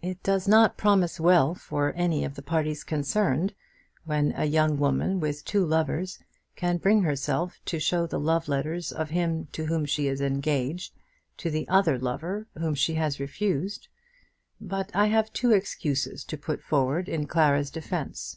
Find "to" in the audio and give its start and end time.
7.64-7.80, 9.50-9.64, 11.38-11.50, 16.22-16.38